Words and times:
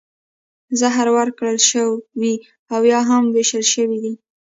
زهر 0.79 1.07
ورکړل 1.17 1.57
شوي 1.69 2.33
او 2.73 2.81
یا 2.91 2.99
هم 3.09 3.23
ویشتل 3.35 3.63
شوي 3.73 3.97
دي 4.03 4.13